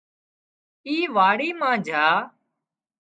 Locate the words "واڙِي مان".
1.15-1.77